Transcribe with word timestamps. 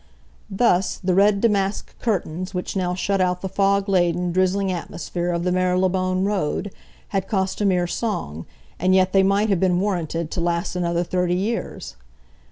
Thus 0.49 0.97
the 0.97 1.13
red 1.13 1.41
damask 1.41 1.93
curtains 1.99 2.55
which 2.55 2.75
now 2.75 2.95
shut 2.95 3.21
out 3.21 3.41
the 3.41 3.47
fog 3.47 3.87
laden, 3.87 4.31
drizzling 4.31 4.71
atmosphere 4.71 5.29
of 5.29 5.43
the 5.43 5.51
Marylebone 5.51 6.25
Road, 6.25 6.71
had 7.09 7.27
cost 7.27 7.61
a 7.61 7.65
mere 7.65 7.85
song, 7.85 8.47
and 8.79 8.95
yet 8.95 9.13
they 9.13 9.21
might 9.21 9.49
have 9.49 9.59
been 9.59 9.79
warranted 9.79 10.31
to 10.31 10.41
last 10.41 10.75
another 10.75 11.03
thirty 11.03 11.35
years. 11.35 11.97